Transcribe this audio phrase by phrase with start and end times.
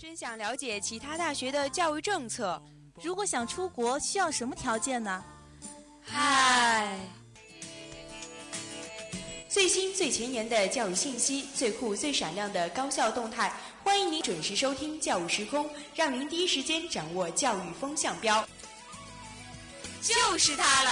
[0.00, 2.58] 真想了解其他大学的教育政策。
[3.02, 5.22] 如果想出国，需要什么条件呢？
[6.02, 6.98] 嗨，
[9.46, 13.52] 最新最前沿的教育信息，最酷最闪亮的高校动态，
[13.84, 18.42] 欢迎您准时收听《教育时空》，让您第一时间掌握教育风向标。
[20.00, 20.90] 就是它了。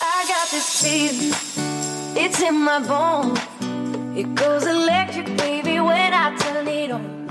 [0.00, 1.34] I got this feeling,
[2.14, 3.38] it's in my bones.
[4.16, 7.28] It goes electric, baby, when I turn it on.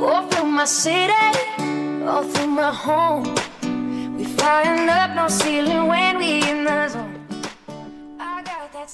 [0.00, 1.12] All through my city,
[2.04, 3.32] all through my home.
[4.16, 7.21] We flying up no ceiling when we in the zone.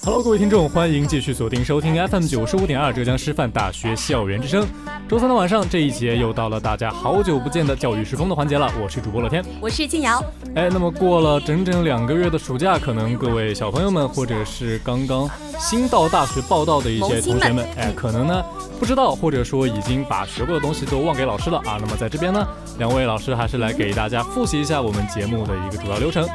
[0.03, 4.65] Hello，各位听众，欢迎继续锁定收听 FM 九十五点二浙江师范大学校园之声。
[5.07, 8.71] 周三的晚上，这一节又到了大家好久不见的教育时空的环节了。
[8.81, 9.43] 我是主播乐天。
[9.59, 10.23] 我是静瑶。
[10.55, 18.43] 哎，那么过了整整两个月的暑假，可能各位小朋友们，或者是刚刚新到大学报道的一些同学们，哎，可能呢
[18.79, 21.77] 不知道，或者说已经把学过的东西都忘给老师了啊。
[21.79, 22.47] 那么在这边呢，
[22.77, 26.27] 两位老师还是来给大家复习一下我们节目的一个主要流程。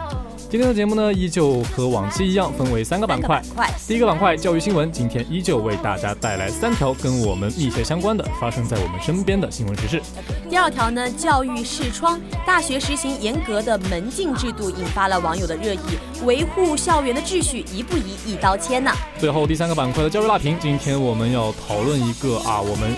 [0.55, 3.43] 今天的节目呢，依旧和往期一样，分为三个板块。
[3.89, 10.01] 第一个板块教育新闻，今天依旧为大家带来三条跟我们密切相关的、发生在我们身边的新闻时事。
[10.49, 15.99] 第二条呢，教育视窗，大学实行严格的门禁制度，引发了网友的热议。
[16.25, 18.93] 维护校园的秩序，一不一一刀切呢？
[19.19, 22.93] 最后第三个板块的教育辣评，今天我们要讨论一个啊，我们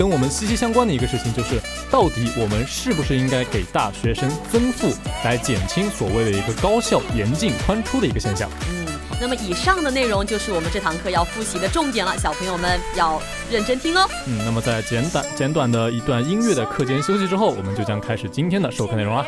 [0.00, 4.88] 跟我们息息相关的一个事情，就是到底我们是不是应该给大学生增负，
[5.26, 8.48] 来减轻所谓的一个高校严进宽出的一个现象。
[8.70, 8.86] 嗯，
[9.20, 14.08] 那么以上的内容就是我们这堂课要复习的重点了，小朋友们要认真听哦。
[14.26, 19.26] 嗯，那么在简短简短的一段音乐的课间休息之后，我们就将开始今天的授课内容啦。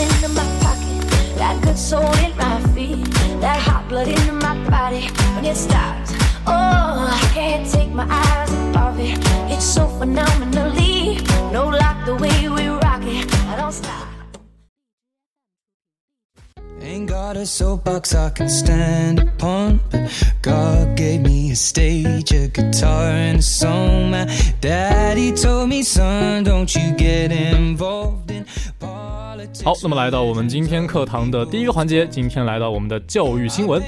[0.00, 3.04] In my pocket, that good soul in my feet,
[3.40, 6.12] that hot blood in my body when it stops.
[6.46, 9.18] Oh, I can't take my eyes off it.
[9.52, 11.18] It's so phenomenally,
[11.52, 13.34] no like the way we rock it.
[13.46, 14.06] I don't stop.
[16.80, 19.80] Ain't got a soapbox I can stand upon.
[20.40, 24.10] God gave me a stage, a guitar, and a song.
[24.12, 24.24] My
[24.60, 28.46] daddy told me, son, don't you get involved in.
[29.62, 33.82] 好，那么来到我们今天课堂的第一个环节，今天来到我们的教育新闻。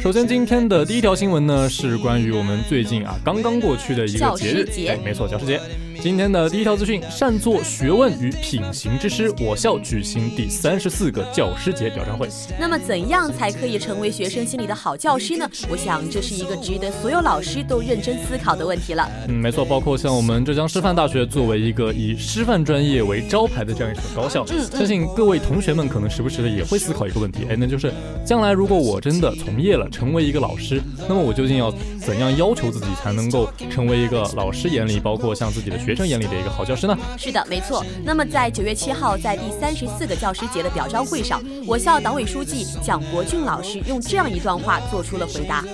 [0.00, 5.60] 首先，今天的第一条新闻呢，是关于我们最近啊刚刚过去的一个节日，哎没错，教师节。
[6.00, 12.28] 今天的第一条资讯：善作学问与品行之师，我校举行第三十四个教师节表彰会。
[12.58, 15.50] 那么，怎样才可以成为学生心里的好教师呢？
[15.68, 19.10] 我想这是一个值得所有老师都认真思考的问题了。
[19.26, 27.92] 嗯，没错，包括像我们浙江师范大学作为一个以师范专业为招牌的这样一所高校，嗯相信各位同学们可能时不时的也会思考一个问题，哎，那就是
[28.24, 36.94] 将来如果我真的从业了，成为一个老师，那么我究竟要怎样要求自己才能够成为一个老师眼里，包括像自己的学学生眼里的一个好教师呢？
[37.16, 37.82] 是的，没错。
[38.04, 45.64] 那么在九月七号，在第三十四个教师节的表彰会上，我校党委书记蒋国俊老师用这样一段话做出了回答。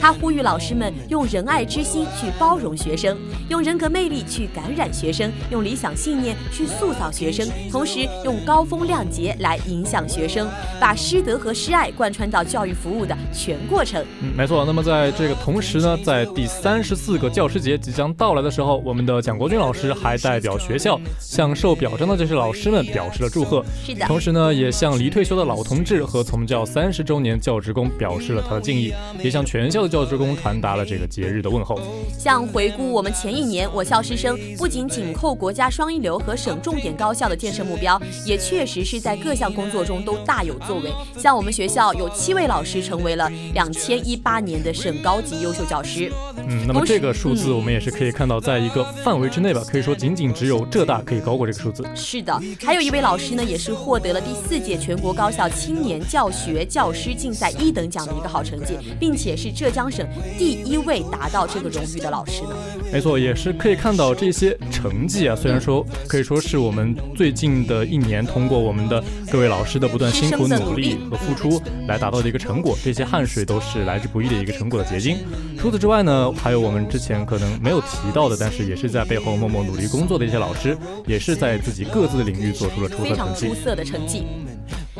[0.00, 3.16] 他呼吁老师们用仁爱之心去包容学生，
[3.48, 10.48] 用人格魅力去感染学生，用理想信念去塑造学生，同时用高风亮节来影响学生，
[10.80, 14.04] 把师德和师爱贯穿到教育服务的全过程。
[14.22, 14.64] 嗯，没错。
[14.64, 23.64] 那么在这个同时呢，在第三十四个教师节即将到来的时候，我们的蒋国军老师还代表学校向受表彰的这些老师们表示了祝贺。
[23.84, 28.92] 是的，同时呢，也向离退休的老同志和从教三十周年教职工表示了他的敬意，
[29.22, 31.78] 也向全校的教职工传达了这个节日的问候。
[32.18, 40.90] 像回顾我们前一年，我校师生不仅紧扣国家双一流和省重点高校的建设目标，也确实是在各项工作中都大有作为。
[41.18, 46.10] 像我们学校有七位老师成为了两千一八年的省高级优秀教师。
[46.48, 51.84] 嗯，那么这个数字嗯我们也是可以看到，在一个范围之内吧，可以说仅仅只有浙大可以高过这个数字。
[51.94, 60.06] 是的，还有一位老师呢，也是获得了第四届全国高校青年教学教师竞赛一等奖的一个好成绩，并且是浙江省
[60.38, 62.50] 第一位达到这个荣誉的老师呢。
[62.92, 75.18] 没错，也是可以看到这些成绩啊，虽然说可以说是我们最近的一年通过我们的各位老师的不断辛苦努力和付出来达到的一个成果，这些汗水都是来之不易的一个成果的结晶。
[75.58, 80.76] 除此之外呢，还有我们之前可能没有提到的，但是也是在背后默默努力工作的一些老师，
[81.06, 83.54] 也是在自己各自的领域做出了出色成绩非常出。
[83.54, 84.24] 色的成绩。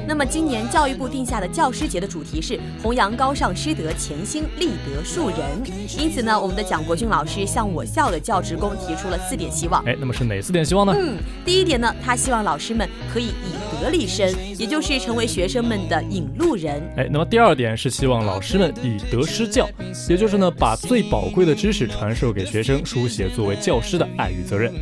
[0.09, 5.39] 那么今年教育部定下的教师节的主题是弘扬高尚师德，潜心立德树人。
[5.99, 9.83] 因此呢，我们的蒋国军老师向我校的教职工提出了四点希望。
[9.85, 10.95] 哎，那么是哪四点希望呢？
[10.97, 16.81] 嗯，第一点呢，他希望老师们可以以德立身，也就是成为学生们的引路人。
[16.97, 19.69] 哎，那么第二点是希望老师们以德施教，
[20.09, 24.73] 也就是呢，把最宝贵的知识传授给学生，书写作为教师的爱与责任。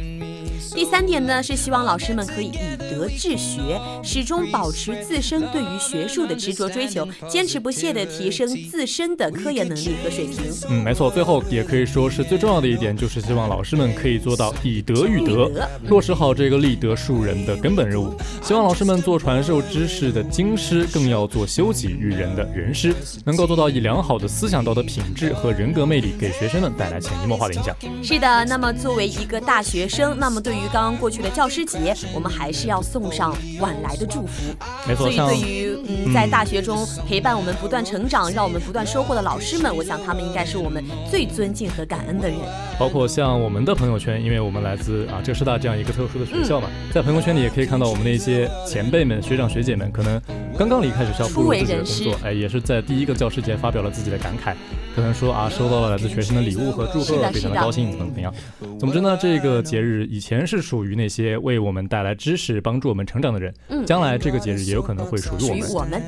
[0.74, 10.38] 第三点呢，是希望老师们可以以德治学，始终保持自身对于学术的执着追求，坚持不懈地提升自身的科研能力和水平。
[10.68, 11.08] 嗯，没错。
[11.08, 15.48] 最后也可以说是最重要的一点，就是希望老师们可以做到以德育德，
[15.88, 18.12] 落实好这个立德树人的根本任务。
[18.42, 22.92] 希望老师们做传授知识的经师，更要做修己育人的人师，
[23.24, 27.76] 能够做到以良好的思想道德品质和人格魅力，给学生们带来潜移默化的影响。
[28.02, 34.54] 是的，那么作为一个大学生，那么对于刚刚过去的教师节，我们还是要送上晚来的祝福。
[34.86, 42.38] 没错，所以对于嗯，在大学中陪伴我们不断成长，让我们不断收获的老师们，我想他们应该是我们最尊敬和感恩的人。
[42.78, 50.20] 包括像我们的朋友圈，因为我们来自啊浙师大这样一个特殊的学校嘛，在朋友圈里也可以看到我们的一些前辈们、学长学姐们，可能
[50.58, 54.54] 刚刚离开学校，步入自己的工作，哎，也是在第一个教师节发表了自己的感慨，
[54.94, 58.32] 可能说啊，收到了来自学生的礼物和祝贺，非常的高兴，怎么怎么样。
[58.78, 65.70] 总之呢，这个节日以前是属于那些为我们带来知识、帮助我们成长的人，嗯，将来这个节日也有可能会属于我们。
[65.72, 66.02] 我们。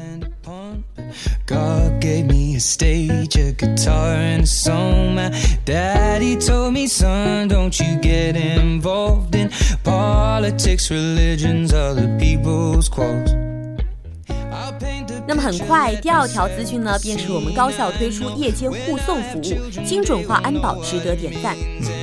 [1.47, 5.15] God gave me a stage, a guitar, and a song.
[5.15, 5.31] My
[5.65, 9.51] daddy told me, son, don't you get involved in
[9.83, 13.46] politics, religions, other people's quarrels.
[15.29, 21.57] 那么很快，第二条资讯呢，便是我们高校推出夜间护送服务，精准化安保，值得点赞。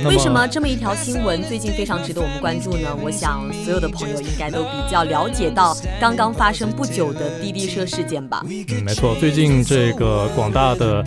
[0.04, 2.94] 为什么这么一条新闻最近非常值得我们关注呢？
[3.02, 8.44] 我想所有的朋友应该都比较了解到刚刚发生不久的滴滴车事件吧？
[8.46, 11.02] 嗯，没错，最近这个广大的。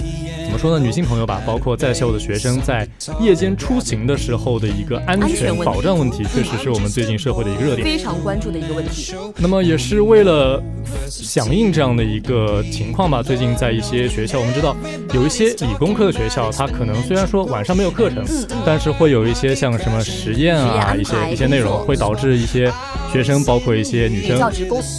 [0.47, 0.83] 怎么说呢？
[0.83, 2.87] 女性朋友吧，包括在校的学生，在
[3.19, 9.13] 夜间出行的时候的一个安全保障问题，确实是我们最近社会的一个热点，非常关注的一个问题。
[9.35, 10.63] 那么也是为了
[11.05, 14.73] 响应这样的一个情况吧，最近在一些学校，我们知道
[15.13, 18.23] 有一些理工科的学校，它可能虽然说晚上没有课程，
[18.65, 22.71] 但是会有一些像什么实验啊，一些一些内容，会导致一些
[23.11, 24.39] 学生，包括一些女生，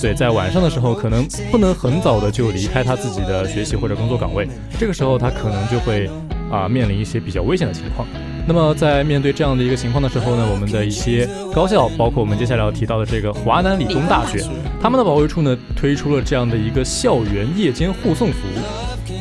[0.03, 4.47] 对，在晚上的时候可能不能很早的就离开他自己的学习或者工作岗位，
[4.79, 5.33] 这个时候他。
[5.39, 6.11] 可能就会
[6.51, 8.09] 啊面临一些比较危险的情况。
[8.49, 14.43] 那么在面对这样的一个情况的时候呢，我们的一些高校，包括我们接下来要提到的这个华南理工大学，
[14.81, 18.61] 他们的保卫处呢推出了这样的一个校园夜间护送服务。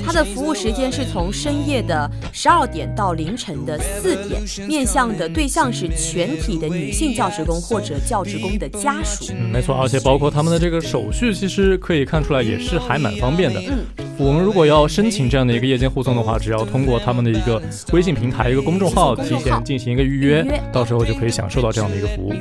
[0.06, 9.26] 它的服务时间是从深夜的十二点到凌晨的四点，面向的对象是全体的女性教职工或者教职工的家属。
[9.38, 13.62] 嗯，没错，而且包括他们的这个手续，其实可以看出来也是还蛮方便的。
[13.68, 17.62] 嗯，我们如果要申请这样的一个夜间护送的话，只要通过他们的一个
[17.94, 22.34] 微信平台、一个公众号提前进行一个预约，到时候就可以享受到这样的一个服务。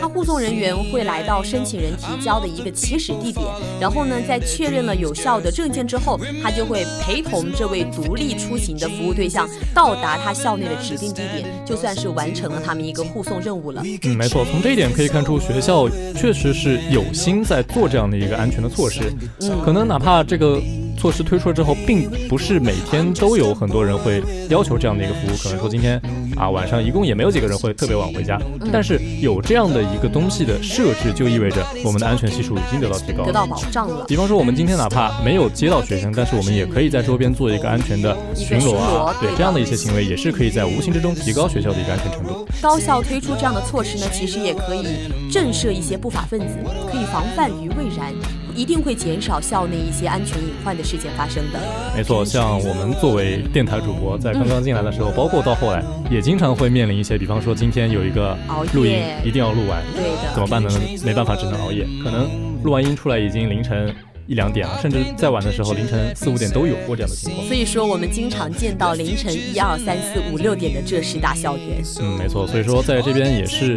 [0.00, 3.46] 他护送人员会来到申请人提交的一个起始地点，
[3.80, 6.84] 然后呢，在确认了有效的证件之后，他就会。
[7.00, 13.82] 陪同这位独立出行的服务对象到达他校内的指定地点，就算是完成了他们一个护送任务了。
[14.02, 19.12] 嗯，没错，从这一点可以看出，学校确实是有心在做这样的一个安全的措施。
[19.40, 20.60] 嗯，可能哪怕这个。
[21.00, 25.36] 措施推出了之后，并不是每天都有很多人会要求这样的一个服务。
[25.42, 25.98] 可能说今天
[26.36, 28.38] 啊晚上一共也没有几个人会特别晚回家，
[28.70, 34.04] 但是有这样的一个东西的设置，就意味着我们的安全系数已经得到提高，得到保障了。
[34.06, 42.46] 比方说，我们今天哪怕没有接到学生，但是我们也可以在周边做一个安全的巡逻啊，对这样的一些行为，也是可以在无形之中提高学校的一个安全程度。
[42.60, 44.84] 高校推出这样的措施呢，其实也可以
[45.32, 46.56] 震慑一些不法分子，
[46.92, 48.12] 可以防范于未然。
[48.54, 51.58] 一定会减少校内一些安全隐患的事件发生的。
[51.96, 58.36] 没错，像我们作为电台主播，在刚刚进来的时候，包括到后来，也经常会面临一些，比方说今天有一个
[58.72, 60.70] 录音，一定要录完，对的，怎么办呢？
[61.04, 61.86] 没办法，只能熬夜。
[62.02, 62.28] 可能
[62.62, 63.94] 录完音出来已经凌晨
[64.26, 67.46] 一两点了，甚至再晚的时候凌晨四五点都有过这样的情况。
[67.46, 71.82] 所以说，我们经常见到凌晨一二三四五六点的浙师大校园。
[72.00, 72.46] 嗯，没错。
[72.46, 73.76] 所以说，在这边也是。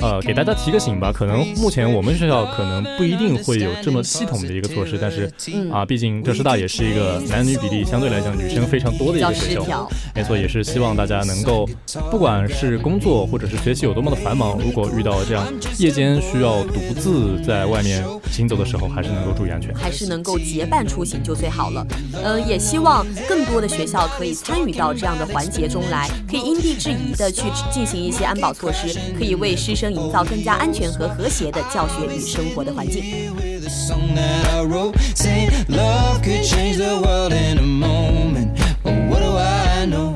[0.00, 5.30] 呃，给大家提个醒吧，可能目前我们学校可能不一定会有这么系统的一个措施，但是
[5.72, 11.68] 啊，毕竟浙师大也是一个男女比例相对来讲女生非常多的一个学校，没错，也是希望大家能够，
[12.10, 15.46] 不管是工作或者是学习有多么的繁忙，如果遇到这样
[15.78, 21.84] 夜间需要独自在外面行走的时候，还是能够注意安全，还是能够结伴出行就最好了。
[22.22, 29.87] 呃，也希望更多的学校可以参与到这样的环节中来，可以因地制宜的去进行一些安保措施，可以为师生。
[29.88, 33.02] 生营造更加安全和和谐的教学与生活的环境。
[33.34, 38.58] with a song that I wrote saying love could change the world in a moment.
[38.82, 40.14] But what do I know?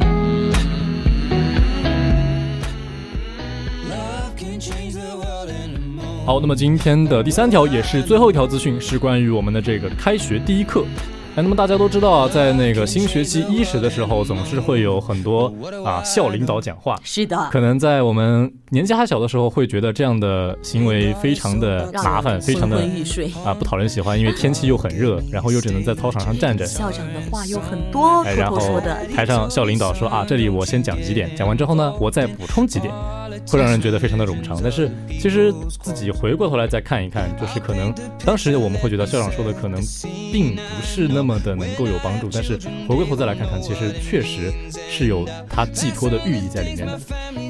[3.89, 6.27] Love can change the world in a moment.
[6.27, 10.85] 好，那么今天的第三条也是最后一条资讯，是关于我们的这个开学第一课。
[11.35, 15.51] 哎，那么大家都知道啊，在那个新学期伊始的时候，总是会有很多
[15.83, 16.95] 啊校领导讲话。
[17.03, 22.87] 是的，可能在我们年纪还小的时候，会觉得这样的行为非常的麻烦，非常的。
[23.47, 26.67] 啊不讨人喜欢，因为天气又很热，然后又只能在操场上站着。
[26.67, 28.95] 校长的话有很多，然后偷说的。
[29.15, 32.93] 台上校领导说啊，这里我先讲几点，讲完之后呢，我再补充几点，
[33.49, 34.59] 会让人觉得非常的冗长。
[34.63, 37.95] 但是其实自己回过头来再看一看，就是可能
[38.25, 39.81] 当时我们会觉得校长说的可能
[40.33, 42.59] 并不是那么的能够有帮助，但是
[42.89, 44.53] 回过头再来看看，其实确实
[44.91, 47.01] 是有他寄托的寓意在里面的。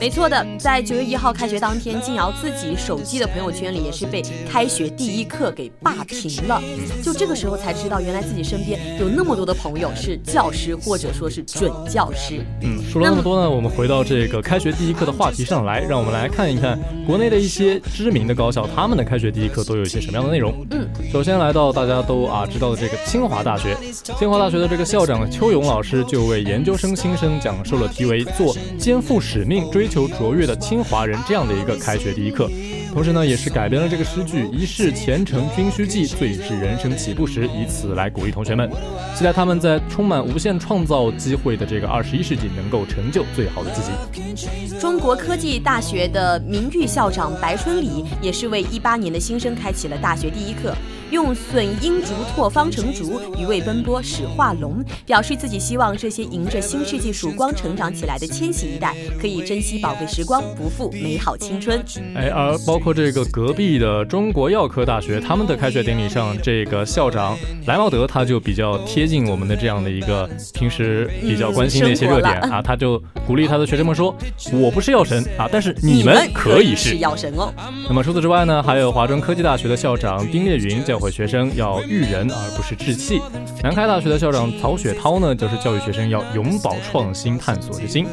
[0.00, 6.60] 没错的，在九月一号开学当天，静瑶自己手机的朋友圈里也是被开学第一课给霸屏了。
[7.02, 12.40] 就这个时候才知道，原来自己身边有那么多的朋友是教师，或者说是准教师。
[12.62, 20.54] 嗯，说了那么多呢，我们回到这个开学第一课的话题上来，让我们来看一看国内的一些知名的高校，他们的开学第一课都有一些什么样的内容。
[20.70, 23.76] 嗯，首先来到大家都啊知道的这个清华大学，
[24.18, 32.48] 清华大学的这个校长邱勇老师就为研究生新生讲授了题为“做肩负使命、追求卓越的清华人”这样的一个开学第一课。
[32.92, 38.70] 同时呢，也是改编了这个诗句“一世前程君须记，最是人生起步时”，以此来鼓励同学们，
[39.16, 44.78] 期待他们在充满无限创造机会的这个二十一世纪，能够成就最好的自己。
[44.78, 50.76] 中国科技大学的名誉校长白春礼也是为一八年的新生开启了大学第一课，
[51.10, 61.82] 用“损阴竹拓方成竹，余味奔波始化龙”，表示自己希望这些迎着新世纪曙光成长起来的千禧一代，可以珍惜宝贵时光，不负美好青春。
[62.14, 74.14] 哎，而包括这个隔壁的中国药科大学，他们的开学典礼上，这个校长莱茂德他就比较贴近我们的这样的一个平时比较关心的一些热点啊，他就鼓励他的学生们说
[74.52, 76.98] ：“我不是药神啊，但是你们可以是是。
[76.98, 77.52] 药神哦。
[77.88, 83.18] 那么除此之外呢，还有华中科技大学的校长丁烈云教诲学生要育人而不是志气；
[83.62, 88.06] 南开大学的校长曹雪涛呢，就是教育学生要永葆创新探索之心。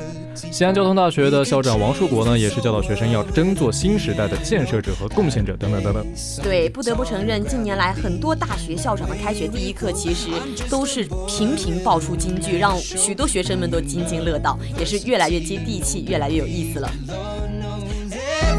[0.51, 6.05] 西安交通大学的校长王树国呢，也是教导学生要争做新时代的建设者和贡献者等等等等。
[6.41, 10.29] 对，不得不承认，近年来很多大学校长的开学第一课其实
[10.69, 16.89] 都是频频爆出金句，让许多学生们都津津乐道，也是越来越接地气，越来越有意思了。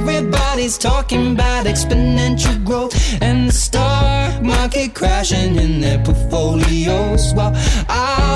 [0.06, 7.34] Everybody's talking about exponential growth and the stock market crashing in their portfolios.
[7.34, 7.52] While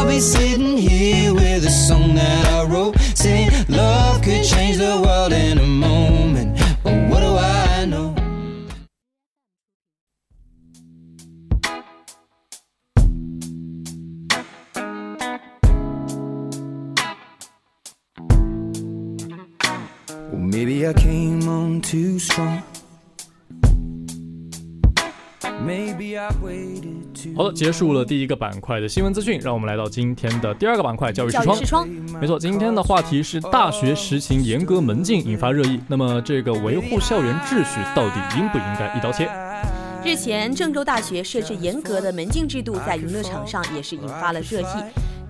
[0.05, 5.01] I'll be sitting here with a song that I wrote saying love could change the
[5.03, 6.59] world in a moment.
[6.83, 8.15] But what do I know?
[20.31, 22.63] Well, maybe I came on too strong.
[27.35, 31.65] 好的，结束了第一个板块的新闻资讯，让我们来到今天的第二个板块教育视窗视。
[31.65, 31.89] 窗，
[32.21, 35.81] 没错，今天的话题是大学实行严格门禁引发热议。
[35.89, 39.31] 那么这个维护校园秩序到底应不应该一刀切？
[40.05, 44.65] 日前，郑州大学设置严格的门禁制度，在娱乐场上也是引发了热议。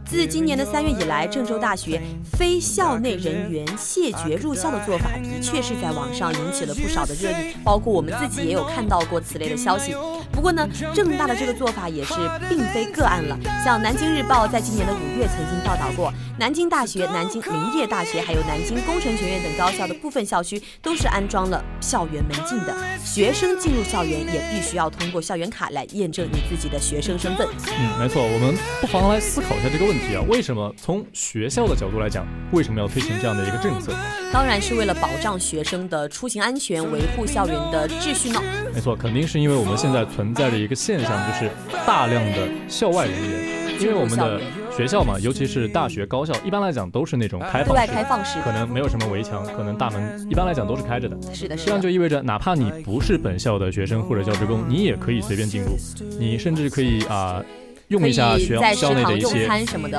[0.09, 2.01] 自今年的三月以来，郑州大学
[2.37, 9.95] 非校内人员谢绝入校的做法，的确是在网上引起了不少的热议，包括我们自己也有看到过此类的消息。
[10.31, 12.15] 不过呢，郑大的这个做法也是
[12.49, 13.39] 并非个案了。
[13.65, 27.49] 像南京日报在今年的五月曾经报道过，南京大学、南京林业大学还有南京工程学院等高校的部分校区都是安装了校园门禁的，学生进入校园也必须要通过校园卡来验证你自己的学生身份。
[27.69, 33.93] 嗯，没错，我们不妨来思考一下这个问题啊，为什么从学校的角度来讲，为什么要推行这样的一个政策？
[34.33, 38.41] 当然是为了保障学生的出行安全，维护校园的秩序呢。
[38.73, 41.51] 没错，肯定是因为我们现在存在着一个现象，就是
[41.87, 43.55] 大量的校外人员。
[43.81, 44.41] 因为我们的
[44.77, 51.17] 学校嘛，尤其是大学、高校，一般来讲都是那种开放式的，开放式可能没有什么围墙，可能大门一般来讲都是开着的。
[51.35, 51.83] 是的，是的这样的。
[51.83, 55.77] 就意味着，哪怕你不是本校的学生或者教职工，你也可以随便进入，
[56.21, 57.43] 你甚至可以啊、
[57.89, 59.49] 用一下学校校内的一些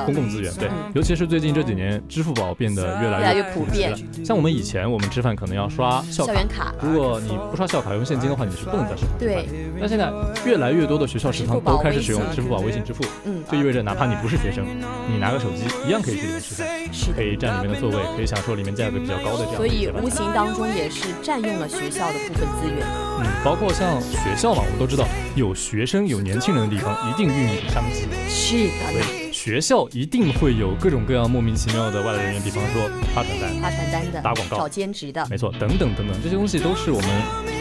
[0.04, 0.14] 公。
[0.14, 0.52] 共资源。
[0.54, 3.98] 对嗯，尤其是最近这几年，支付宝变得越来越普普遍了。
[4.24, 9.42] 像我们以前，我们吃饭可能要刷校园，卡，如果你不刷校卡用现金的话，你是不能在食堂吃饭对的。，
[9.80, 10.10] 那现在
[10.44, 14.64] 越来越多的学校食堂都开始使用支付宝、微信支付，嗯，就意味着哪怕你不是学生，
[15.08, 16.68] 你拿个手机一样可以去里面吃饭，
[17.14, 23.05] 可以占里面的座位，可以享受里面价格比较高的这样所以无形当中也是占用了学校的部分资源。
[23.18, 28.02] 嗯，包括像学校嘛，我们都知道有学生有年轻人的地方，一定孕育着商机。
[28.28, 37.08] 是的所呢，以学校一定会有各种各样莫名其妙的外来人员，比方说发传单，发传单的、打广告找兼职的，没错，等等等等，这些东西都是我们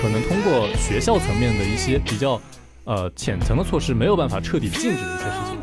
[0.02, 2.42] 可能通过学校层面的一些比较
[2.86, 5.56] 呃浅层的措施没有办法彻底禁止的一些事情。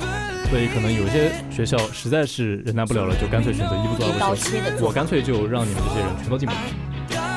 [0.51, 4.87] 所以可能有些学校实在是忍耐不了了，就干脆选择一不做二不休。
[4.87, 6.61] 我干脆就让你们这些人全都进不来。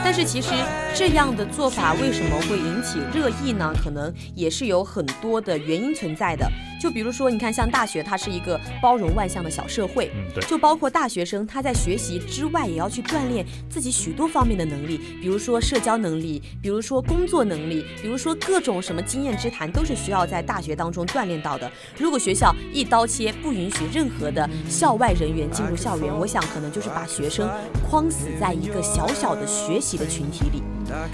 [0.05, 0.49] 但是其实
[0.93, 3.73] 这样的做法为什么会引起热议呢？
[3.83, 6.47] 可能也是有很多的原因存在的。
[6.85, 10.43] 就比如说，你看，像大学，它是一个包容万象的小社会，嗯，对。
[10.43, 21.71] 就包括大学生，他在学习之外，也要去锻炼自己许多方面的能力，比如说社交能力，比如说工作能力，比如说各种什么经验之谈，都是需要在大学当中锻炼到的。
[21.97, 27.49] 如果学校一刀切，不允许任何的校外人员进入校园，我想可能就是把学生
[27.89, 30.61] 框死在一个小小的学习的群体里。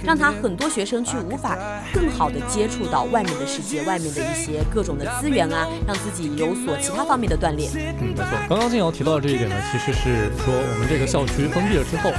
[0.04, 1.58] 让他很多学生去无法
[1.94, 7.72] 更好的接触到外面的世界，外面的一些各种的资源啊，让自己有所其他方面的锻炼。
[8.00, 8.28] 嗯，没错。
[8.50, 12.12] 刚刚静瑶提到的这一点呢，其实是说我们这个校区封闭了之后，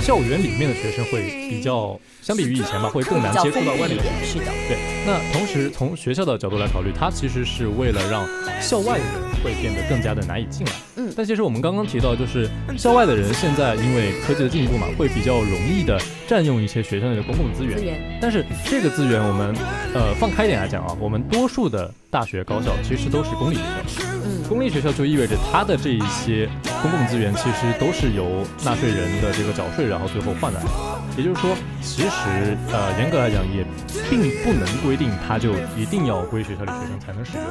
[0.00, 4.46] 校园里面的学生会比较，相比于以前吧，会更难接触到外面的封闭一点，是的。
[4.68, 8.26] 对，那同时从学校的角度来考虑，它其实是为了让
[8.60, 10.72] 校外的人会变得更加的难以进来。
[10.96, 15.98] 嗯但其实我们刚刚提到，就是校外的人现在因为科技的进步嘛，会比较容易的
[16.28, 17.84] 占用一些学校内的公共资源资。
[17.84, 19.54] 源，但是这个资源，我们
[19.94, 24.04] 呃放开一点来讲啊，我们多数的大学高校其实都是公立学校。
[24.24, 26.48] 嗯，公立学校就意味着它的这一些
[26.82, 30.68] 公共资源其实都是由纳税人的这个缴税，然后最后换来的。
[31.16, 33.64] 也就是说，其实呃严格来讲也
[34.08, 37.46] 并不能规定它就一定要归学校里学生才能使用，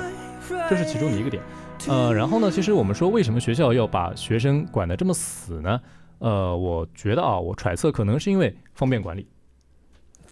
[0.70, 1.44] 这是其中的一个点。
[1.88, 5.80] 呃，然后呢，其实我们说为什么学校要把学生管得这么死呢？
[6.20, 9.28] 呃，我觉得啊，我揣测可能是因为方便管理。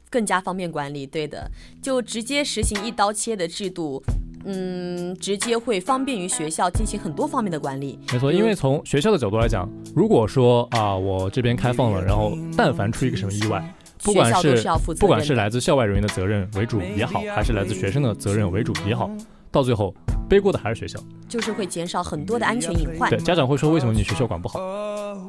[0.10, 1.06] 更加方便管理。
[1.06, 1.52] 对的，
[1.82, 4.02] 就直接实行一刀切的制度。
[4.48, 8.00] 嗯，直接会方便于学校进行很多方面的管理。
[8.14, 13.62] 没错，因为从学校的角度来讲，如果说啊，我这边开放了，然后但凡出一个什么意外，
[14.04, 19.12] 不管是是要负责不管是来自校外人员的责任为主也好，还是来自学生的责任为主也好，
[19.52, 19.94] 到最后
[20.28, 21.00] 背锅的还是学校。
[21.28, 23.20] 就是会减少很多的安全隐患对，。
[23.20, 24.60] 家长会说为什么你学校管不好？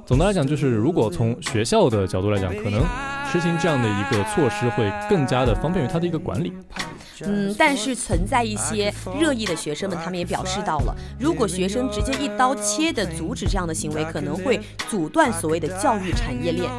[0.07, 2.81] 总的来讲，就是如果从学校的角度来讲，可能
[3.31, 6.53] 实行这样的一个措施会更加的方便于他的一个管理。
[7.25, 16.71] 嗯，但是存在一些热议的学生们，他们也表示到了，如果学生直接一刀切的阻止这样的行为，可能会阻断所谓的教育产业链。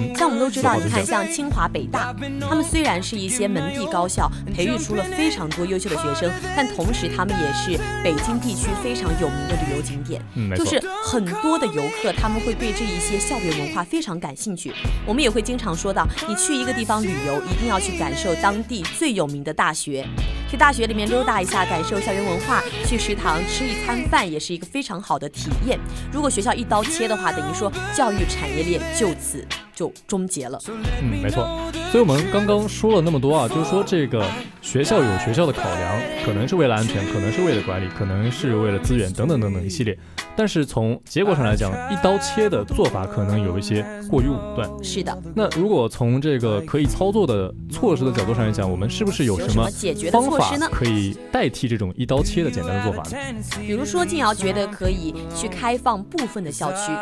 [0.00, 2.14] 嗯像我们都知道，你看像清华、北大，
[2.48, 10.20] 他们虽然是一些门第高校，培育出了非常多优秀的学生，但同时他们也是北京地区非常有名的旅游景点。
[10.56, 14.72] 就是很多的游客，他们会对这一些校园文化非常感兴趣。
[15.06, 20.06] 我们也会经常说到，你去一个地方旅游，一定要去感受当地最有名的大学，
[20.50, 25.78] 去大学里面溜达一下，感受校园文化，去食堂吃一餐饭，也是一个非常好的体验。
[26.12, 29.46] 如果学校一刀切的话，等于说教育产业链就此
[29.80, 30.60] 就终结了。
[30.68, 31.42] 嗯，没错。
[31.90, 34.24] 所以我们刚刚说了那么多啊，就是说这个
[34.62, 39.98] 学校有学校的考量，可能是为了安全，可能是为了管理，可能是为了资源等等等等一系列。
[40.36, 44.70] 但是从结果上来讲，一刀切的做法可能有一些过于武断。
[44.84, 50.68] 是的，那如果从这个可以操作的措施的角度上来讲，我们是不是有有什什么么解决的方法措施呢？
[50.70, 53.16] 可以代替这种一刀切的简单的做法呢？
[53.60, 56.92] 比如说，静瑶觉得可以去开放部分的校区，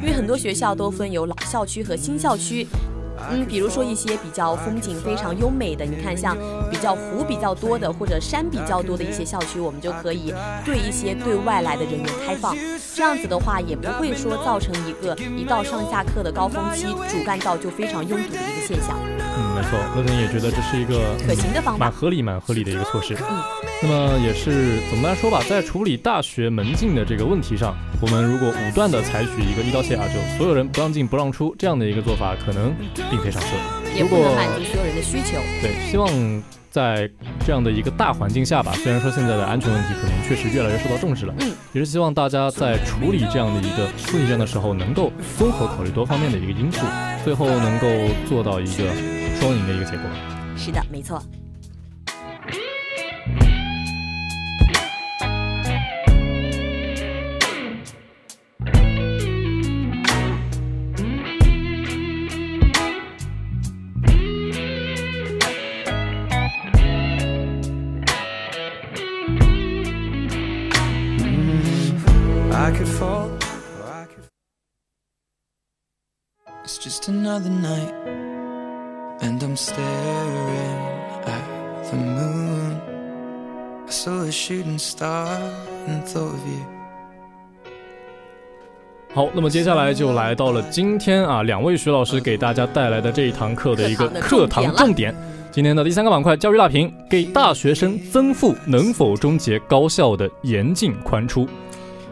[0.00, 2.64] 因为很多学校都分有老校区和新校区。
[3.30, 6.36] 嗯，比如说一些比较风景非常优美的，你看像
[6.70, 10.32] 比较湖比较多的或者山比较多的一些校区，我们就可以
[10.64, 12.56] 对一些对外来的人员开放。
[12.94, 18.96] 这样子的话，也不会说造成一个一到上下课的高峰期，主干道就非常拥堵的一个现象。
[19.38, 23.14] 嗯，没错，乐天也觉得这是一个可行的方法蛮合理、蛮合理的一个措施。
[23.14, 23.42] 嗯，
[23.82, 32.74] 那么也是总的来说吧，在处理大学门禁的这个问题上，我们如果武断的采取一个一刀切啊，就所有人不让进、不让出这样的一个做法，可能
[33.10, 33.48] 并非上策。
[33.94, 35.38] 也不能如果满足所有人的需求。
[35.60, 36.08] 对，希望
[36.70, 37.08] 在
[37.44, 46.80] 这样的一个大环境下吧，虽然说现在的安全问题可能确实越来越受到重视了，嗯，也是希望大家在处理这样的一个问题上的时候，能够综合考虑多方面的一个因素，
[47.24, 47.86] 最后能够
[48.26, 48.90] 做到一个
[49.38, 50.02] 双赢的一个结果。
[50.56, 51.22] 是的，没错。
[77.26, 77.92] Another night.
[79.20, 80.78] And I'm staring
[81.26, 82.80] at the moon.
[83.86, 85.26] I saw a shooting star
[85.88, 86.64] and thought of you.
[89.12, 95.14] 好，那么接下来就来到了今天啊，两位徐老师给大家带来的这一堂课的一个课堂重点。
[95.50, 101.48] 今天的第三个板块，教育大评，给大学生增负能否终结高校的严进宽出？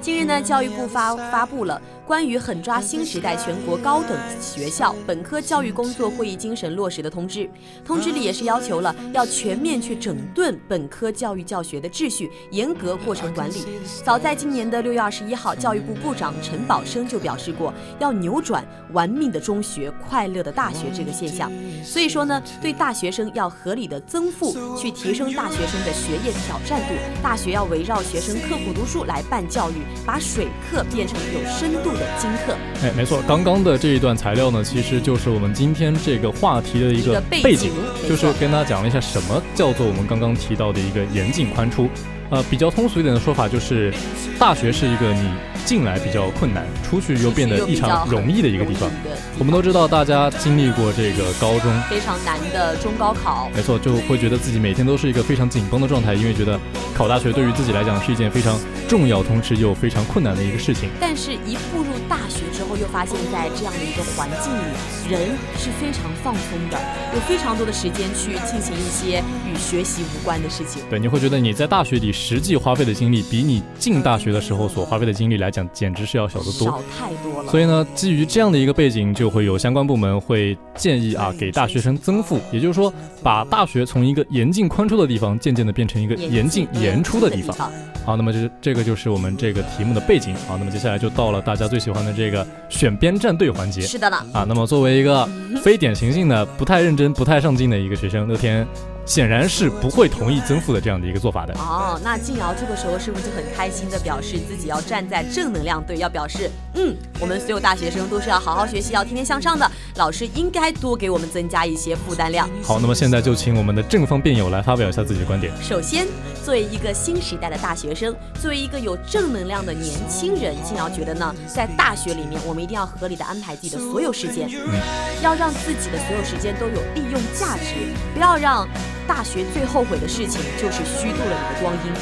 [0.00, 1.80] 近日呢，教育部发发布了。
[2.06, 7.48] 关于狠抓新时代全国高等学校本科教育工作会议精神落实的通知，
[7.82, 13.64] 通知里也是要求了要全面去整顿本科教育教学的秩序，严格过程管理。
[14.04, 18.62] 早在今年的六月二十一号，教育部部长陈宝生就表示过，要扭转
[18.92, 21.50] 玩命的中学、快乐的大学这个现象。
[21.82, 26.94] 所以说呢，对大学生要合理的增负，去提升大学生的学业挑战度。
[27.22, 31.93] 大学要围绕学生刻苦读书来办教育，把水课变成有深度。
[31.94, 37.72] 的金课，哎，没错，刚刚的这一段材料呢，其实就是我们今天这个话题的一个背景，
[38.08, 41.88] 就是跟大家讲了一下什么叫做我们刚刚提到的一个严进宽出。
[42.30, 43.92] 呃，比较通俗一点的说法就是，
[44.38, 45.28] 大学是一个你
[45.64, 48.90] 进来比较困难，出去又变得异常容易的一个地方。
[49.38, 56.58] 我们都知道，大家经历过这个高中非常难的中高考，没错，就会觉得自己每天都是一个非常紧绷的状态，因为觉得
[56.94, 60.88] 考大学对于自己来讲是一件非常重要，同时又非常困难的一个事情。
[61.00, 66.78] 但是，一步入大学之后，又发现，在这样的一个环境里，人是非常放松的，
[67.14, 70.82] 有非常多的时间去进行一些与学习无关的事情。
[70.88, 72.12] 对，你会觉得你在大学里。
[72.14, 77.50] 实际花费的精力比你进大学的时候所花费的精力来讲，简直是要小得多，少太多了。
[77.50, 87.56] 所以呢，基于这样的一个背景，就会有相关部门会建议啊，给大学生增负，也就是说，把大学从一个严进宽出的地方，渐渐的变成一个严进严出的地方。
[88.04, 90.34] 好，那么这这个就是我们这个题目的背景。
[90.48, 93.80] 好，那么接下来就到了大家最喜欢的这个选边站队环节。
[93.82, 94.16] 是的呢。
[94.32, 95.28] 啊，那么作为一个
[95.62, 98.66] 非典型性的、不太认真、不太上进的一个学生，乐天。
[99.06, 102.00] 显然是不会同意增负的这样的一个做法的哦。
[102.02, 112.48] 那静瑶这个时候是不是就很开心的表示自己要站在正能量队，要表示嗯，我们所有大学生都是要好好学习，要天天向上的，老师应该多给我们增加一些负担量。
[112.62, 115.52] 好，那么现在就请我们的正方辩友来发表一下自己的观点。
[115.62, 116.06] 首先，
[116.44, 124.80] 作为一个新时代的大学生，作为一个有正能量的年轻人，静瑶觉得呢，在大学里面，我们一定要合理的安排自己的所有时间，嗯，
[125.22, 127.74] 要让自己的所有时间都有利用价值，
[128.14, 128.66] 不要让。
[129.06, 131.92] 大学最后悔的事情就是虚度了你的光阴。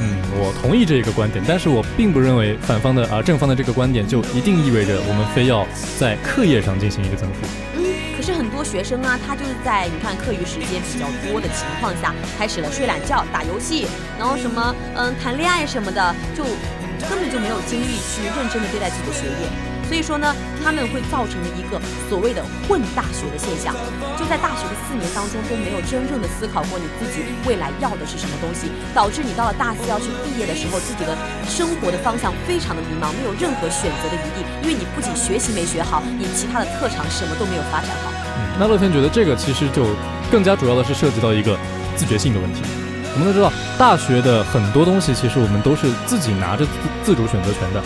[0.00, 5.66] 嗯，我同意这个观点，但是我并不认为反方的啊正方的这个观点就一定意味着我们非要
[5.98, 7.46] 在课业上进行一个增幅。
[7.76, 7.84] 嗯，
[8.16, 13.86] 可是很多学生啊，他就是在你看课余时间比较多的情况下，开始了睡懒觉、打游戏，
[14.18, 16.44] 然后什么嗯谈恋爱什么的，就
[17.08, 19.71] 根本就没有精力去认真的对待自己的学业。
[19.88, 23.74] 所以说呢，他们会造成了一个所谓的混大学的现象，
[24.16, 38.08] 就在大学的四年当中都没有真正的思考过你自己未来要的是什么东西，导致你到了大四要去毕业的时候，自己的生活的方向非常的迷茫，没有任何选择的余地，因为你不仅学习没学好，你其他的特长什么都没有发展好。
[38.38, 39.84] 嗯，那乐天觉得这个其实就
[40.30, 41.58] 更加主要的是涉及到一个
[41.96, 42.62] 自觉性的问题。
[43.14, 46.64] 我们都知道，大学的很多东西其实我们都是自己拿着
[47.04, 47.82] 自主选择权的。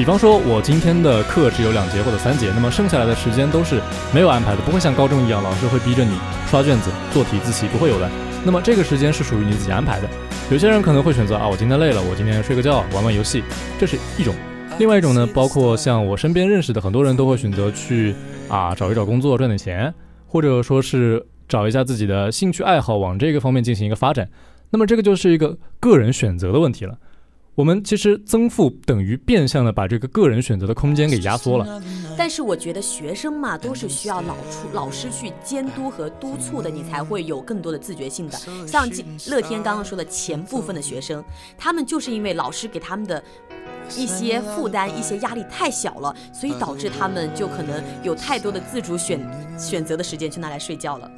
[0.00, 3.82] 比方说，我今天的课只有两节或者三节，那么剩下来的时间都是
[4.14, 8.10] 没有安排的，不会像高中一样，老师会逼着你刷卷子、做题、自习，不会有的。
[8.42, 10.08] 那么这个时间是属于你自己安排的。
[10.50, 13.44] 有些人可能会选择啊，我今天累了，我今天睡个觉，玩玩游戏，
[13.78, 14.34] 这是一种。
[14.78, 18.14] 另外一种呢，包括像我身边认识的很多人都会选择去
[18.48, 19.92] 啊找一找工作赚点钱，
[20.26, 24.30] 或者说是找一下自己的兴趣爱好，往这个方面进行一个发展。
[24.70, 26.96] 那么这个就是一个个人选择的问题了。
[27.54, 31.82] 我们其实增负等于变相的把这个个人选择的空间给压缩了。
[32.16, 38.38] 但是我觉得学生嘛，都是需要老出老师去监督和督促的，你才会有更多的自觉性的。
[38.66, 38.88] 像
[39.28, 41.22] 乐天刚刚说的前部分的学生，
[41.58, 43.22] 他们就是因为老师给他们的
[43.96, 49.20] 一些负担、一些压力太小了，所以导致他们就可能有太多的自主选
[49.58, 51.10] 选择的时间去拿来睡觉了。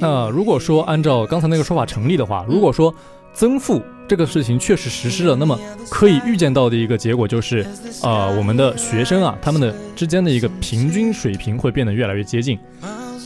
[0.00, 2.92] 那如果说按照刚才那个说法成立的话，如果说
[3.36, 5.58] 增负这个事情确实实施了，那么
[5.90, 7.66] 可以预见到的一个结果就是，
[8.02, 12.58] 呃，我们的学生啊，他们的之间的一个平均水平会变得越来越接近，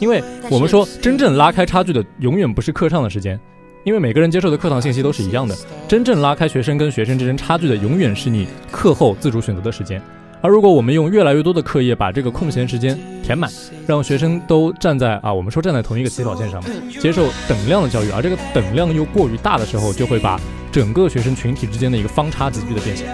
[0.00, 0.20] 因为
[0.50, 3.38] 我们说真正拉开差距的永远不是课上的时间，
[3.84, 10.02] 因为每个人接受的课堂信息都是一样的，真正拉开学生跟学生之间差距的永远是你课后自主选择的时间。
[10.42, 13.50] 而如果我们用越来越多的课业把这个空闲时间填满，
[13.86, 16.62] 让学生都站在啊，我们说站在同一个起跑线上，
[16.98, 20.40] 接受等量的教育，而这个等量又过于大的时候，就会把
[20.72, 23.04] 整个学生群体之间的一个方差急剧的变小。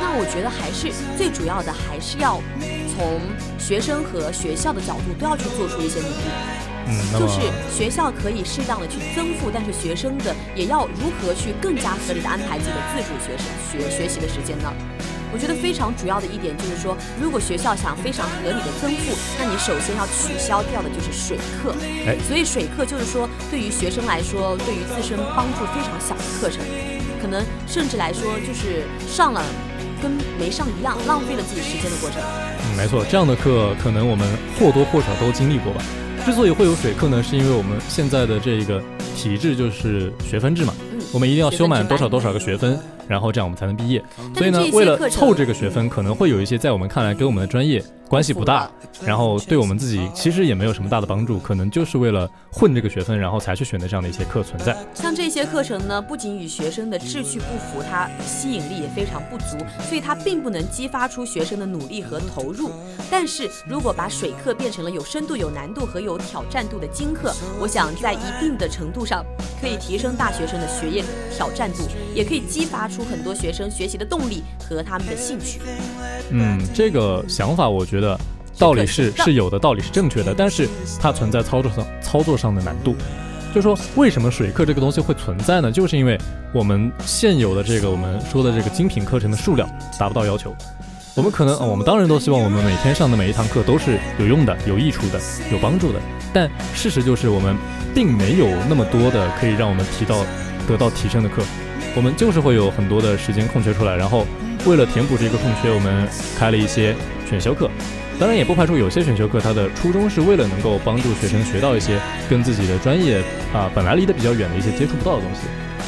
[0.00, 2.40] 那我觉得还是最主要的，还是要
[2.94, 3.20] 从
[3.58, 6.30] 学生和学校的角度都要去做出一些努力。
[6.86, 7.40] 嗯，就是
[7.76, 14.72] 学校可以适当的去增负，但是学生的也要如何去更加合理的安排自己的自主学生学学习的时间呢？
[15.32, 21.74] 我觉得非常主要的一点就是说，如果学校想非常合理的增负，那你首先要取消掉的就是水课。
[22.06, 26.60] 哎所以水课就是说，对于学生来说，对于自身帮助非常小的课程，
[27.20, 29.42] 可能甚至来说就是上了
[30.02, 32.20] 跟没上一样，浪费了自己时间的过程。
[32.20, 34.26] 嗯，没错，这样的课可能我们
[34.58, 35.82] 或多或少都经历过吧。
[36.24, 38.80] 之所以会有水课呢，是因为我们现在的这个
[39.16, 44.02] 体制就是学分制嘛，嗯，我们一定要修满多少多少个学分，然后这样我们才能毕业。
[44.34, 48.70] 所以呢为了凑这个学分，可能会有一些在我们看来跟我们的专业关系不大，
[49.06, 54.76] 然后对我们自己其实也没有什么大的帮助，可能就是为了混这个学分，然后才去选择这样的一些课存在。
[54.94, 59.56] 像这些课程呢，不仅与学生的志趣不符，它吸引力也非常不足，
[59.88, 62.70] 所以它并不能激发出学生的努力和投入。
[63.10, 69.24] 但是如果把水课变成了有深度、有难度和有挑战度的精课，我想在一定的程度上
[69.60, 71.02] 可以提升大学生的学业
[71.34, 71.84] 挑战度，
[72.14, 75.60] 也可以激发出很多学生学习的动力和他们的兴趣。
[76.30, 78.18] 嗯，这个想法我觉得
[78.58, 80.68] 道理是是有的，道理是正确的，但是
[81.00, 82.94] 它存在操作上操作上的难度。
[83.54, 85.70] 就是说，为什么水课这个东西会存在呢？
[85.70, 86.18] 就是因为
[86.54, 90.54] 我们现有的这个我们说的这个精品课程的数量达不到要求。
[91.14, 96.00] 我们可能，呃我们当然都希望我们每天上的每一堂课都是有用的、有益处的、有帮助的。
[96.32, 97.54] 但事实就是，我们
[97.94, 100.24] 并没有那么多的可以让我们提到
[100.66, 101.42] 得到提升的课。
[101.94, 104.26] 我们就是会有很多的时间空缺出来，然后
[104.64, 106.94] 为了填补这个空缺，我们开了一些
[107.28, 107.70] 选修课。
[108.18, 112.00] 当然，也不排除有些选修课它的初衷是为了能够帮助学生学到一些
[112.30, 113.20] 跟自己的专业
[113.52, 115.40] 啊、本来离得比较远的一些接触不到的东西。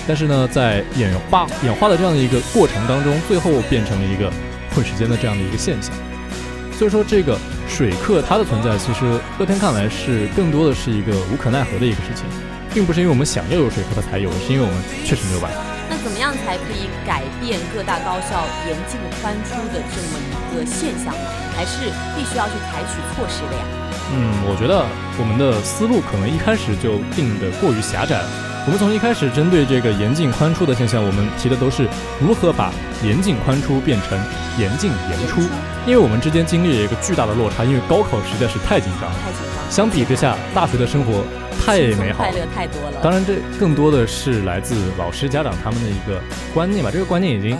[0.06, 4.30] 但是呢，在演化演化的这样的一个过程当中，最后变成了一个
[4.74, 5.94] 混时间的这样的一个现象。
[6.72, 7.38] 所以说，这个
[7.68, 9.04] 水课它的存在，其实
[9.38, 12.24] 乐天看来是更多的是一个无可奈何的一个事情，
[12.74, 15.73] 并不是因为我们想要有水课它才有，是因为我们确实没有办法。
[16.04, 21.24] 怎么样才可以改变各大高校严进宽出的这么一个现象呢？
[21.56, 23.64] 还是必须要去采取措施的呀？
[24.12, 24.84] 嗯，我觉得
[25.18, 28.20] 我们的思路可能一开始就定的过于狭窄。
[28.66, 31.86] 我们从一开始针对这个严进宽出的现象，我们提的都是
[32.18, 32.72] 如何把
[33.04, 34.18] 严进宽出变成
[34.58, 35.42] 严进严出，
[35.86, 39.16] 因为我们之间经历了一个巨大的落差，因为高考实在是太紧张了。
[39.22, 41.22] 太紧张，相比之下，大学的生活
[41.60, 42.30] 太美好了。
[42.30, 43.02] 快乐太多了。
[43.02, 46.18] 当然，这更多的是来自老师、家长他们的一个
[46.54, 46.90] 观念吧。
[46.90, 47.58] 这个观念已经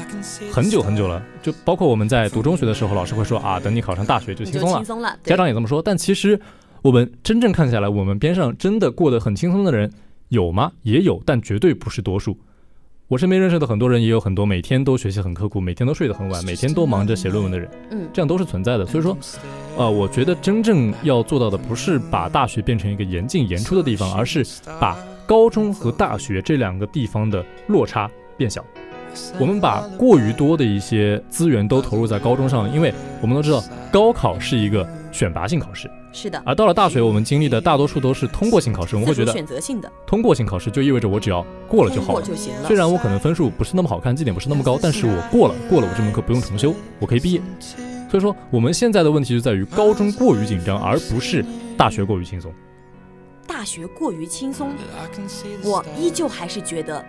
[0.51, 4.85] 很久很久了，就包括我们在读中学的时候，老师会说啊，等你考上大学就轻松了轻。
[4.87, 6.41] 松了，家长也这么说，但其实
[6.81, 9.93] 我们真正看下来，我们边上真的过得很轻松的人
[10.35, 10.71] 有吗？
[10.83, 12.37] 也有，但绝对不是多数。
[13.07, 18.85] 我身边认识的很多人，也有很多每天都学习很刻苦，每天都睡得很晚，每天都忙着写论文的人，嗯，这样都是存在的。
[18.87, 19.17] 所以说，
[19.77, 24.45] 呃，我觉得真正要做到的，不是把大学变成一个严进严出的地方，而是
[24.81, 28.65] 把高中和大学这两个地方的落差变小。
[29.39, 38.95] 我们把过于多的一些资源都投入在高中上了，因为我们都知道高考是一个选拔性考试，是的，而到了大学，我们经历的大多数都是通过性考试。
[38.95, 42.23] 我们会觉得选择性的，通过性考试就意味着我只要过了就好了。
[42.23, 42.69] 就行了。
[42.69, 47.43] 虽然我可能分数不是那么好看，绩点不是那么高，但是我过了，过了我这门课不用重修，我可以毕业。
[48.09, 51.45] 所以说，我们现在的问题就在于高中过于紧张，而不是
[51.77, 52.53] 大学过于轻松。
[53.65, 54.73] 大学过于轻松，
[55.63, 57.03] 我依旧还是觉得，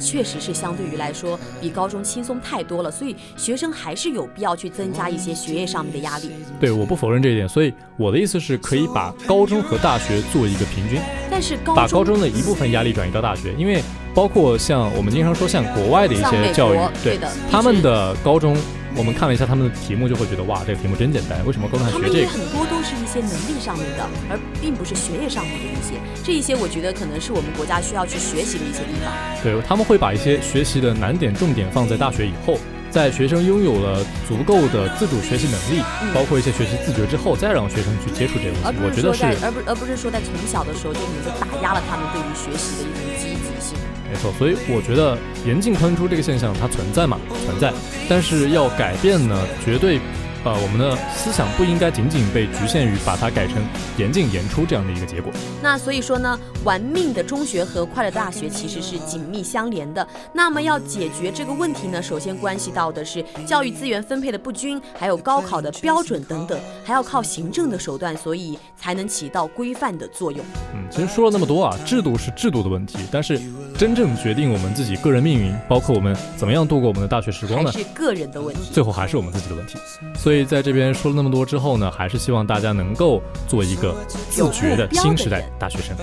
[0.00, 6.30] 确实是相对于来说比高中轻松太多了，所以学生还是有必要去增加一些学业上面的压力。
[6.60, 7.48] 对，我不否认这一点。
[7.48, 13.82] 所以我的意思是可以把高中和大学做一个平均，但是高把高中的一部分压力转移到大学，因为
[14.14, 18.56] 包括像我们经常说像国外的一些教育，对对的他们的高中，
[18.96, 22.32] 我们看了一下他们的题目，就会觉得哇，这个题目真简单，为什么高中还他们也学这个？
[22.32, 26.00] 很多都是一些能力上面的，而并不是学业上面的一些。
[26.24, 29.12] 这一些我觉得可能是我们国家需要去学习的一些地方。
[29.42, 32.58] 对，他们会把一些学习的难点、重点放在大学以后，
[32.90, 38.78] 在学生拥有了足够的自主学习能力，嗯包括一些学习自觉之后，再让学生去接触这些东西。
[38.82, 43.76] 我觉得是而不而不是说在从小的时候就你就打压了他们对于学习的一种积极性。
[44.10, 44.32] 没错。
[44.38, 47.72] 所以我觉得严进宽出这个现象它存在嘛，存在，
[48.08, 50.00] 但是要改变呢，绝对。
[50.46, 53.56] 呃，我们的思想不应该仅仅被局限于把它改成
[53.98, 55.32] 严进严出这样的一个结果。
[55.60, 60.06] 那所以说呢，玩命的中学和快乐大学其实是紧密相连的。
[60.32, 70.46] 那么要解决这个问题呢，首先关系到的是教育资源分配的不均，还有高考的标准等等，还要靠行政的手段，所以才能起到规范的作用。
[70.72, 73.40] 嗯，其实说了那么多啊，制度是制度的问题，但是
[73.78, 78.70] 真正决定我们自己个人命运，包括我们怎么样度过我们的大学时光呢，是个人的问题。
[78.72, 79.78] 最后还是我们自己的问题。
[80.16, 83.94] 所以以在这边说了那么多之后呢，还是希望大家能够做一个
[84.30, 85.94] 自觉的新时代大学生。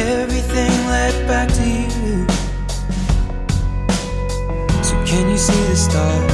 [0.00, 2.26] everything led back to you.
[4.82, 6.29] So can you see the stars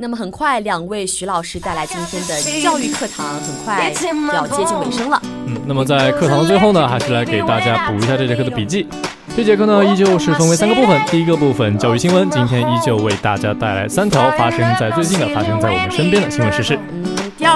[0.00, 5.20] 那么很快，两位徐老师带来今天的教育课堂，很快就要接近尾声了。
[5.46, 8.86] 嗯，那么在课堂的最后呢，还是来给大家补一下这节课的笔记。
[9.36, 11.04] 这节课呢，依旧是分为三个部分。
[11.06, 16.78] 第一个部分教育新闻，今天依旧为大家带来三条发生在最近的、发生在我们身边的新闻时事。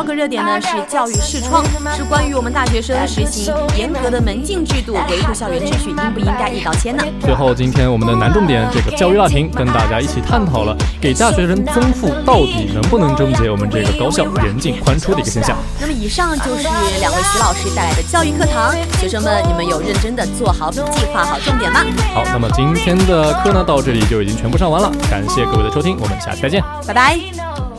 [0.03, 1.65] 二个热点呢是教育视窗，
[1.97, 7.05] 是关于我们大学生实行严格的门禁制度，维护校园秩序，应不应该一刀切呢？
[7.21, 15.57] 最后，今天我们的难重点这个教育辣评，跟大家一起探讨了给大学生增负到底能不能终结我们这个高校严进宽出的一个现象。
[15.81, 16.65] 那么以上就是
[16.99, 21.79] 两位徐老师带来的教育课堂，学生们你们有认真的做好笔记，画好重点吗？
[22.13, 26.61] 好，那么今天的课呢到这里就已经全部上完了，感谢各位的收听，我们下期再见。
[26.89, 27.72] 拜拜。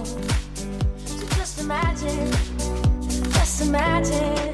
[3.73, 4.52] Imagine.